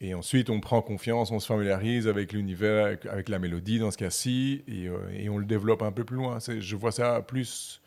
[0.00, 3.98] et ensuite, on prend confiance, on se familiarise avec l'univers, avec, la mélodie dans ce
[3.98, 4.62] cas-ci.
[4.68, 6.38] Et, euh, et, on le développe un peu plus loin.
[6.38, 7.82] Je vois ça plus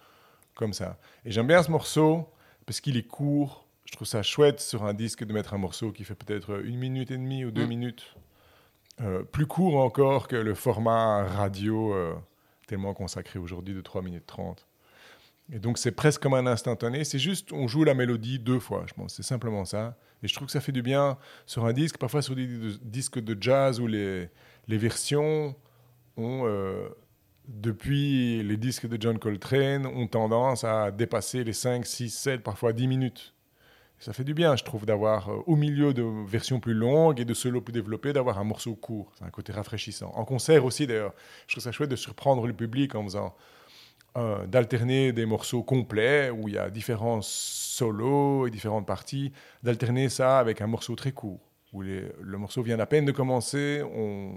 [0.56, 0.98] comme ça.
[1.24, 2.28] Et j'aime bien ce morceau
[2.66, 3.66] parce qu'il est court.
[3.86, 6.78] Je trouve ça chouette sur un disque de mettre un morceau qui fait peut-être une
[6.78, 7.70] minute et demie ou deux mm.
[7.70, 8.16] minutes
[9.02, 12.14] euh, plus court encore que le format radio euh,
[12.68, 14.68] tellement consacré aujourd'hui de 3 minutes 30.
[15.52, 18.86] Et donc c'est presque comme un instantané, c'est juste on joue la mélodie deux fois,
[18.88, 19.98] je pense, c'est simplement ça.
[20.24, 22.48] Et je trouve que ça fait du bien sur un disque, parfois sur des
[22.82, 24.30] disques de jazz où les,
[24.68, 25.56] les versions
[26.16, 26.88] ont, euh,
[27.48, 32.72] depuis les disques de John Coltrane, ont tendance à dépasser les 5, 6, 7, parfois
[32.72, 33.34] 10 minutes
[34.02, 37.26] ça fait du bien, je trouve, d'avoir euh, au milieu de versions plus longues et
[37.26, 39.12] de solos plus développés, d'avoir un morceau court.
[39.18, 40.12] C'est un côté rafraîchissant.
[40.16, 41.14] En concert aussi, d'ailleurs,
[41.48, 43.36] je trouve ça chouette de surprendre le public en faisant
[44.16, 49.32] d'alterner des morceaux complets où il y a différents solos et différentes parties,
[49.64, 51.40] d'alterner ça avec un morceau très court
[51.72, 54.34] où le morceau vient à peine de commencer, on,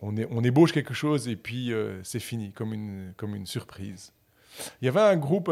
[0.00, 4.14] on, ébauche quelque chose et puis euh, c'est fini, comme une, comme une surprise.
[4.80, 5.50] Il y avait un groupe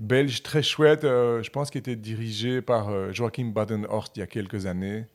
[0.00, 4.22] belge très chouette, euh, je pense qu'il était dirigé par euh, Joachim Badenhorst il y
[4.22, 5.06] a quelques années,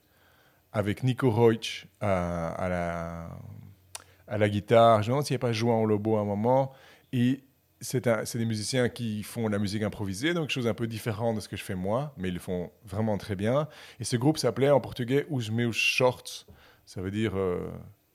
[0.72, 3.30] avec Nico Reutsch à, la,
[4.28, 5.02] à la guitare.
[5.02, 6.74] Je me demande s'il n'y a pas Joan Lobo à un moment.
[7.12, 7.44] Et
[7.82, 11.40] c'est des musiciens qui font de la musique improvisée, donc chose un peu différente de
[11.42, 13.68] ce que je fais moi, mais ils le font vraiment très bien.
[14.00, 16.46] Et ce groupe s'appelait en portugais Os meus shorts,
[16.86, 17.70] ça veut dire euh,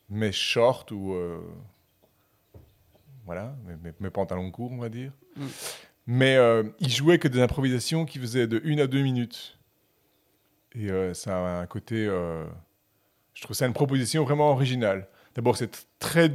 [0.09, 1.15] mes shorts ou
[3.31, 3.55] voilà,
[4.01, 5.13] mes, pantalons courts, on va dire.
[5.37, 5.47] Mm.
[6.07, 9.57] Mais euh, il jouait que des improvisations qui faisaient de une à deux minutes.
[10.75, 12.07] Et euh, ça a un côté.
[12.07, 12.45] Euh,
[13.35, 15.07] je trouve ça une proposition vraiment originale.
[15.35, 16.33] D'abord, c'est très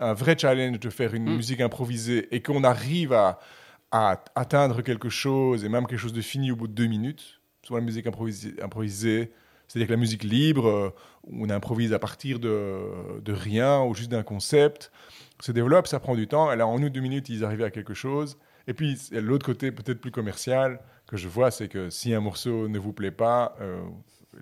[0.00, 1.36] un vrai challenge de faire une mm.
[1.36, 3.38] musique improvisée et qu'on arrive à,
[3.92, 7.40] à, atteindre quelque chose et même quelque chose de fini au bout de deux minutes.
[7.62, 9.30] Soit la musique improvisée, improvisée
[9.68, 10.94] c'est-à-dire que la musique libre,
[11.24, 14.92] on improvise à partir de, de rien ou juste d'un concept,
[15.40, 16.52] se développe, ça prend du temps.
[16.52, 18.38] Et là, en une ou deux minutes, ils arrivent à quelque chose.
[18.66, 22.68] Et puis, l'autre côté, peut-être plus commercial, que je vois, c'est que si un morceau
[22.68, 23.82] ne vous plaît pas, euh,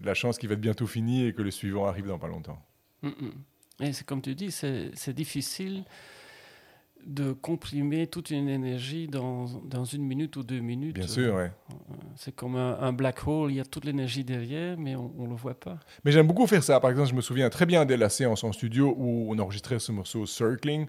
[0.01, 2.61] la chance qu'il va être bientôt fini et que le suivant arrive dans pas longtemps.
[3.03, 3.33] Mm, mm.
[3.83, 5.85] Et c'est comme tu dis, c'est difficile
[7.05, 10.95] de comprimer toute une énergie dans, dans, une minute ou deux minutes.
[10.95, 11.47] Bien sûr, oui.
[12.17, 15.35] C'est comme un, black hole, il y a toute l'énergie derrière, mais on ne le
[15.35, 15.79] voit pas.
[16.05, 16.79] Mais j'aime beaucoup faire ça.
[16.79, 19.81] Par exemple, je me souviens très bien de la séance en studio où on enregistrait
[19.81, 20.87] ce morceau Circling.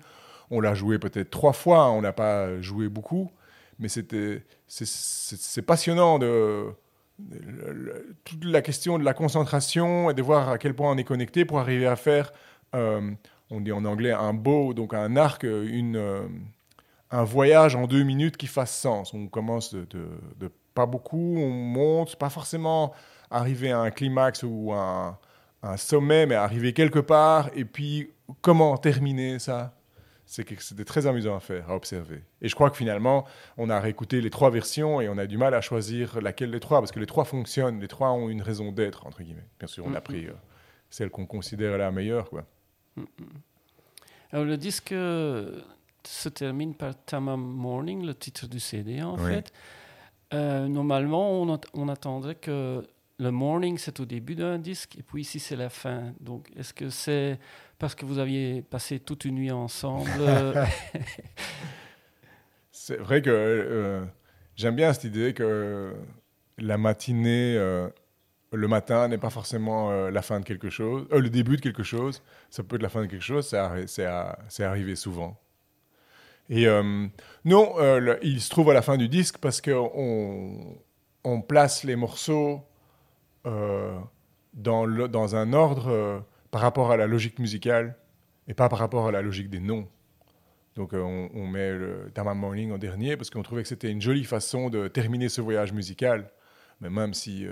[0.51, 3.31] On l'a joué peut-être trois fois, on n'a pas joué beaucoup,
[3.79, 6.67] mais c'était c'est passionnant de,
[8.23, 11.45] toute la question de la concentration et de voir à quel point on est connecté
[11.45, 12.33] pour arriver à faire,
[12.73, 16.27] on dit en anglais un bow, donc un arc, une, euh,
[17.11, 19.13] un voyage en deux minutes qui fasse sens.
[19.13, 22.93] On commence de, de, pas beaucoup, on monte, pas forcément
[23.29, 25.17] arriver à un climax ou un,
[25.61, 28.09] un sommet, mais arriver quelque part, et puis
[28.41, 29.75] comment terminer ça?
[30.25, 32.23] C'était très amusant à faire, à observer.
[32.41, 33.25] Et je crois que finalement,
[33.57, 36.59] on a réécouté les trois versions et on a du mal à choisir laquelle des
[36.59, 39.45] trois, parce que les trois fonctionnent, les trois ont une raison d'être, entre guillemets.
[39.59, 40.01] Bien sûr, on a mm-hmm.
[40.01, 40.33] pris euh,
[40.89, 42.29] celle qu'on considère la meilleure.
[42.29, 42.45] Quoi.
[44.31, 45.61] Alors, le disque euh,
[46.03, 49.29] se termine par Tamam Morning, le titre du CD, en Oui.
[49.29, 49.53] fait.
[50.33, 52.83] Euh, normalement, on, at- on attendrait que
[53.19, 56.13] le morning, c'est au début d'un disque, et puis ici, c'est la fin.
[56.19, 57.39] Donc, est-ce que c'est
[57.77, 60.55] parce que vous aviez passé toute une nuit ensemble euh,
[62.71, 64.03] C'est vrai que euh,
[64.55, 65.93] j'aime bien cette idée que
[66.57, 67.87] la matinée, euh,
[68.53, 71.61] le matin n'est pas forcément euh, la fin de quelque chose, euh, le début de
[71.61, 75.39] quelque chose, ça peut être la fin de quelque chose, c'est arrivé souvent.
[76.49, 77.07] Et euh,
[77.45, 77.75] non,
[78.21, 80.77] il se trouve à la fin du disque parce qu'on
[81.23, 82.61] on place les morceaux
[84.53, 87.95] dans, un ordre par rapport à la logique musicale
[88.47, 89.87] et pas par rapport à la logique des noms.
[90.75, 94.25] Donc on, met le Tamam Morning en dernier parce qu'on trouvait que c'était une jolie
[94.25, 96.29] façon de terminer ce voyage musical.
[96.81, 97.47] Mais même si...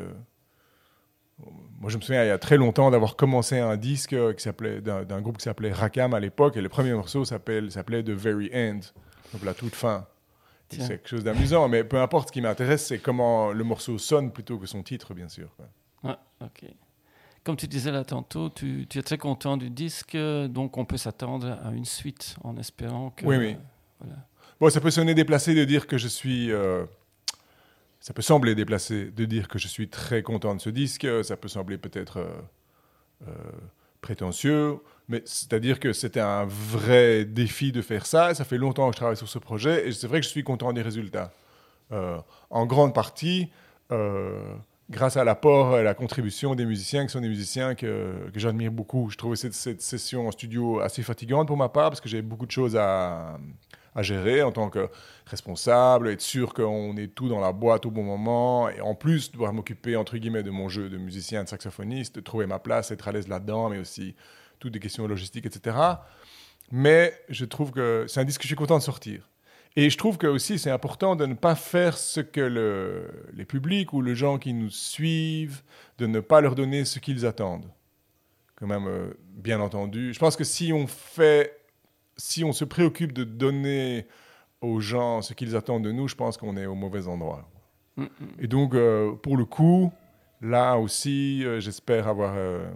[1.80, 4.44] moi je me souviens il y a très longtemps d'avoir commencé un disque euh, qui
[4.44, 8.10] s'appelait d'un groupe qui s'appelait Rakam à l'époque et le premier morceau s'appelle- s'appelait The
[8.12, 8.80] Very End,
[9.34, 10.06] donc la toute fin.
[10.70, 14.32] C'est quelque chose d'amusant, mais peu importe, ce qui m'intéresse, c'est comment le morceau sonne
[14.32, 15.50] plutôt que son titre, bien sûr.
[16.02, 16.64] Ouais, ok.
[17.44, 20.16] Comme tu disais là tantôt, tu, tu es très content du disque,
[20.48, 23.26] donc on peut s'attendre à une suite en espérant que.
[23.26, 23.52] Oui, oui.
[23.54, 23.56] euh,
[24.00, 24.16] voilà.
[24.62, 26.52] Bon, ça peut sonner déplacé de dire que je suis.
[26.54, 26.86] euh,
[28.02, 31.08] ça peut sembler déplacé de dire que je suis très content de ce disque.
[31.24, 32.30] Ça peut sembler peut-être euh,
[33.28, 33.32] euh,
[34.02, 38.34] prétentieux, mais c'est-à-dire que c'était un vrai défi de faire ça.
[38.34, 40.44] Ça fait longtemps que je travaille sur ce projet et c'est vrai que je suis
[40.44, 41.32] content des résultats.
[41.92, 42.18] Euh,
[42.50, 43.52] en grande partie,
[44.90, 49.10] grâce à l'apport et la contribution des musiciens qui sont des musiciens que, j'admire beaucoup.
[49.12, 52.46] Je trouvais cette, session en studio assez fatigante pour ma part parce que j'avais beaucoup
[52.46, 53.38] de choses à
[53.98, 54.88] gérer en tant que
[55.26, 59.32] responsable, être sûr qu'on est tout dans la boîte au bon moment, et en plus
[59.32, 62.92] devoir m'occuper entre guillemets de mon jeu de musicien, de saxophoniste, de trouver ma place,
[62.92, 64.16] être à l'aise là-dedans, mais aussi
[64.60, 65.76] toutes des questions logistiques, etc.
[66.72, 69.28] Mais je trouve que c'est un disque que je suis content de sortir.
[69.76, 73.46] Et je trouve que aussi c'est important de ne pas faire ce que le- les
[73.46, 75.62] publics ou les gens qui nous suivent,
[75.98, 77.70] de ne pas leur donner ce qu'ils attendent.
[78.56, 80.14] Quand même, euh, bien entendu.
[80.14, 81.61] Je pense que si on fait,
[82.22, 84.06] si on se préoccupe de donner
[84.62, 87.50] aux gens ce qu'ils attendent de nous, je pense qu'on est au mauvais endroit.
[87.98, 88.06] Mm.
[88.40, 89.92] Et donc, euh, pour le coup,
[90.40, 92.70] là aussi, euh, j'espère avoir, euh,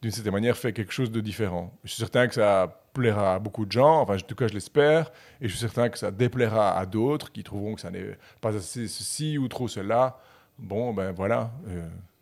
[0.00, 1.76] d'une certaine manière, fait quelque chose de différent.
[1.82, 4.54] Je suis certain que ça plaira à beaucoup de gens, enfin, en tout cas, je
[4.54, 8.16] l'espère, et je suis certain que ça déplaira à d'autres qui trouveront que ça n'est
[8.40, 10.20] pas assez ceci ou trop cela.
[10.56, 11.52] Bon, ben voilà,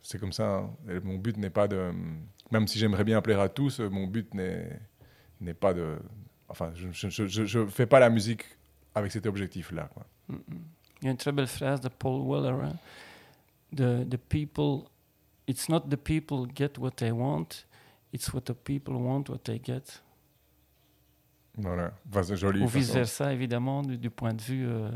[0.03, 0.57] c'est comme ça.
[0.57, 0.71] hein.
[1.05, 1.91] Mon but n'est pas de...
[2.51, 5.99] Même si j'aimerais bien plaire à tous, euh, mon but n'est pas de...
[6.49, 8.45] Enfin, je ne fais pas la musique
[8.95, 9.91] avec cet objectif-là.
[10.29, 10.39] Mm, mm.
[11.01, 12.57] Il y a une très belle phrase de Paul Weller.
[12.65, 12.77] hein.
[13.75, 14.89] The, the people,
[15.47, 17.67] it's not the people get what they want,
[18.13, 20.03] it's what the people want what they get.
[21.57, 22.63] Voilà, Enfin, joli.
[22.63, 24.67] Ou vice-versa, évidemment, du, du point de vue.
[24.67, 24.91] euh,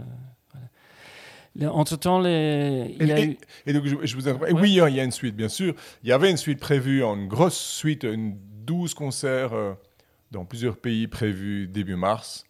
[1.61, 3.37] Entre-temps, les, il y a Et, eu.
[3.67, 4.53] et- donc, je, je vous Ouais.
[4.53, 5.75] Oui, hein, il y a une suite, bien sûr.
[6.03, 9.75] Il y avait une suite prévue, une grosse suite, une 12 concerts euh,
[10.31, 12.45] dans plusieurs pays prévus début mars.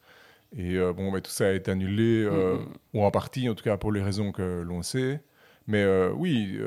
[0.56, 2.58] Et euh, bon, tout ça a été annulé, euh,
[2.94, 5.20] ou en partie, en tout cas pour les raisons que l'on sait.
[5.66, 5.84] Mais
[6.14, 6.58] oui,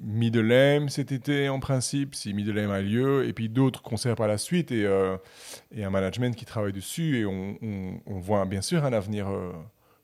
[0.00, 4.38] Middelheim cet été en principe, si Middelheim a lieu, et puis d'autres concerts par la
[4.38, 4.88] suite, et,
[5.74, 9.26] et un management qui travaille dessus, et on, on- on voit bien sûr un avenir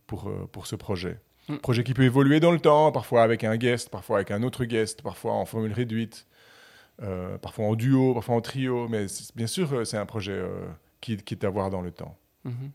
[0.09, 1.21] pour, euh, pour ce projet.
[1.49, 1.57] Mm.
[1.59, 4.65] Projet qui peut évoluer dans le temps, parfois avec un guest, parfois avec un autre
[4.65, 6.27] guest, parfois en formule réduite,
[7.03, 10.67] euh, parfois en duo, parfois en trio, mais bien sûr euh, c'est un projet euh,
[11.01, 12.17] qui, qui est à voir dans le temps.
[12.45, 12.73] Mhm.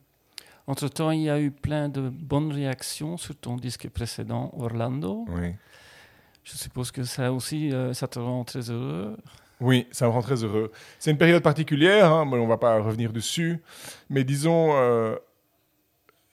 [0.66, 5.26] Entre-temps, il y a eu plein de bonnes réactions sur ton disque précédent, Orlando.
[5.28, 5.56] Oui.
[6.44, 9.18] Je suppose que ça aussi, euh, ça te rend très heureux.
[9.60, 10.72] Oui, ça me rend très heureux.
[11.00, 13.62] C'est une période particulière, hein, mais on ne va pas revenir dessus.
[14.10, 15.16] Mais disons, euh,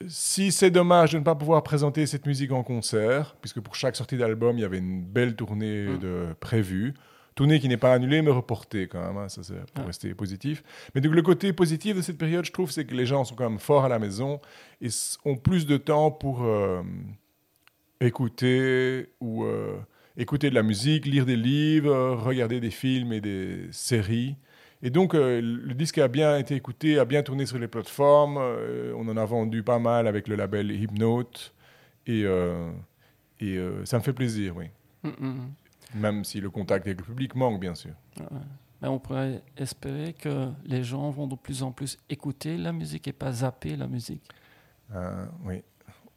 [0.06, 3.96] si c'est dommage de ne pas pouvoir présenter cette musique en concert, puisque pour chaque
[3.96, 5.98] sortie d'album, il y avait une belle tournée Mm.
[5.98, 6.94] de prévue,
[7.34, 9.86] tournée qui n'est pas annulée, mais reportée quand même, hein, ça c'est pour Ah.
[9.86, 10.62] rester positif.
[10.94, 13.34] Mais donc le côté positif de cette période, je trouve, c'est que les gens sont
[13.34, 14.40] quand même forts à la maison
[14.80, 14.88] et
[15.24, 16.82] ont plus de temps pour euh,
[18.00, 19.76] écouter ou euh,
[20.16, 24.36] écouter de la musique, lire des livres, regarder des films et des séries.
[24.82, 28.38] Et donc, euh, le disque a bien été écouté, a bien tourné sur les plateformes.
[28.38, 31.54] euh, on en a vendu pas mal avec le label Hypnote.
[32.06, 32.70] Et, euh,
[33.40, 34.66] et ça me fait plaisir, oui.
[35.02, 35.50] Mhm, mhm.
[35.94, 37.92] Même si le contact avec le public manque, bien sûr.
[38.18, 38.26] Ouais.
[38.80, 43.06] Mais on pourrait espérer que les gens vont de plus en plus écouter la musique
[43.08, 44.22] et pas zapper la musique.
[45.44, 45.62] Oui.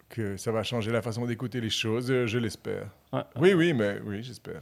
[0.08, 2.88] Que ça va changer la façon d'écouter les choses, je l'espère.
[3.12, 3.24] Ouais.
[3.36, 4.62] Oui, oui, mais oui, j'espère.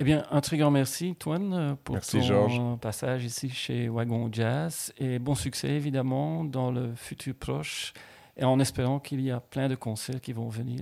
[0.00, 4.30] Eh bien, un très grand merci, Toine, euh, pour Merci, ton passage ici chez Wagon
[4.32, 4.94] Jazz.
[4.96, 7.92] Et bon succès, évidemment, dans le futur proche.
[8.38, 10.80] Et en espérant qu'il y a plein de concerts qui vont venir.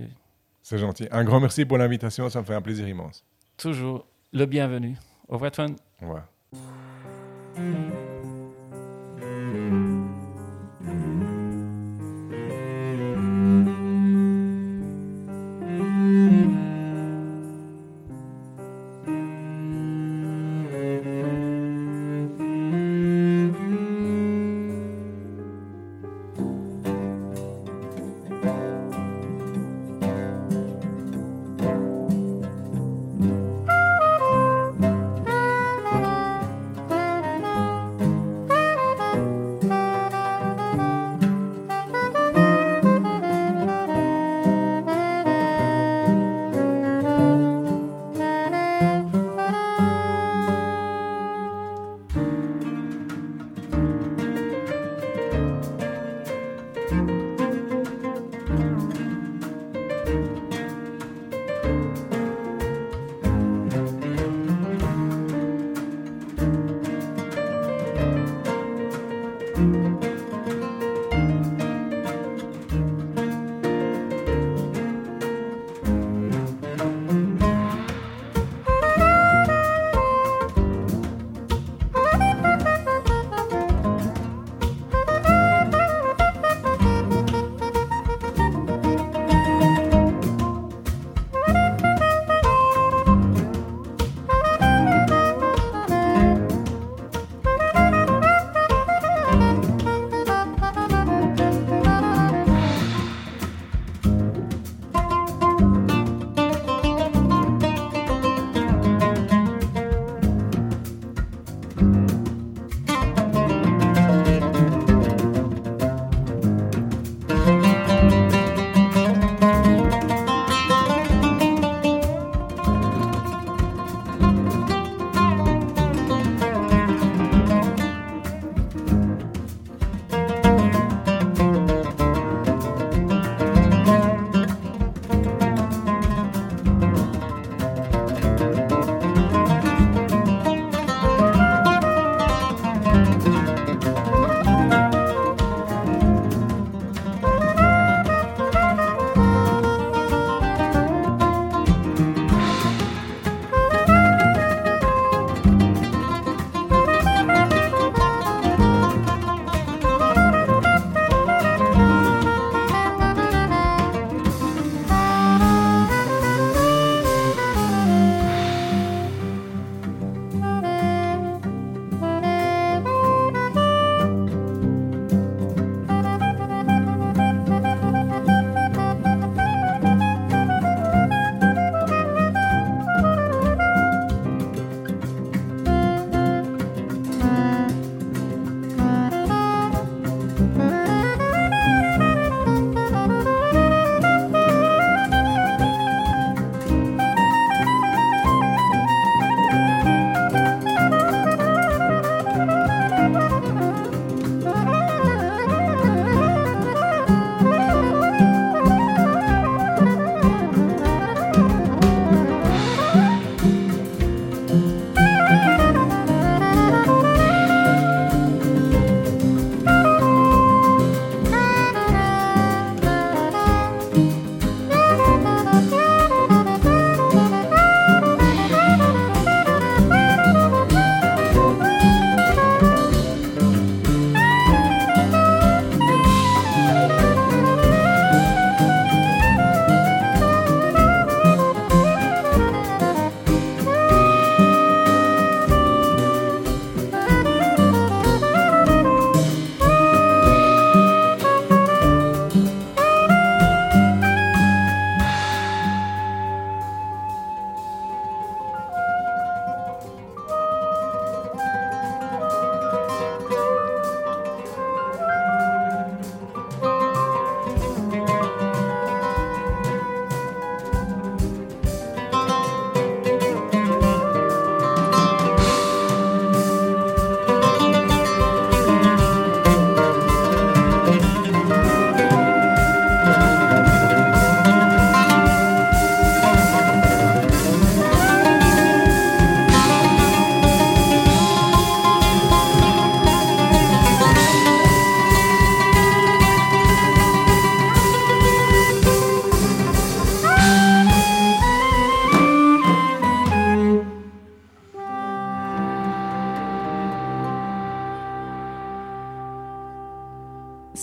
[0.63, 1.07] C'est gentil.
[1.11, 3.25] Un grand merci pour l'invitation, ça me fait un plaisir immense.
[3.57, 4.95] Toujours le bienvenu.
[5.27, 5.75] Au revoir, Toine.
[6.01, 6.23] Au revoir.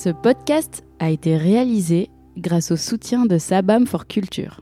[0.06, 4.60] Ce podcast a été réalisé grâce au soutien de Sabam for Culture.